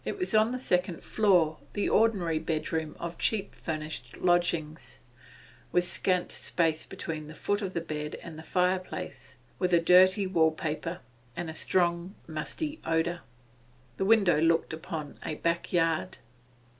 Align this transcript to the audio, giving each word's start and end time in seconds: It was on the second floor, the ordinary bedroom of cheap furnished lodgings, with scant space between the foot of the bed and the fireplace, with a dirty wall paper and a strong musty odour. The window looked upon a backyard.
It 0.03 0.17
was 0.17 0.33
on 0.33 0.51
the 0.51 0.57
second 0.57 1.03
floor, 1.03 1.59
the 1.73 1.87
ordinary 1.87 2.39
bedroom 2.39 2.95
of 2.99 3.19
cheap 3.19 3.53
furnished 3.53 4.17
lodgings, 4.17 4.97
with 5.71 5.83
scant 5.83 6.31
space 6.31 6.87
between 6.87 7.27
the 7.27 7.35
foot 7.35 7.61
of 7.61 7.73
the 7.75 7.81
bed 7.81 8.15
and 8.23 8.35
the 8.35 8.41
fireplace, 8.41 9.35
with 9.59 9.75
a 9.75 9.79
dirty 9.79 10.25
wall 10.25 10.53
paper 10.53 11.01
and 11.37 11.51
a 11.51 11.53
strong 11.53 12.15
musty 12.25 12.79
odour. 12.83 13.19
The 13.97 14.05
window 14.05 14.39
looked 14.41 14.73
upon 14.73 15.19
a 15.23 15.35
backyard. 15.35 16.17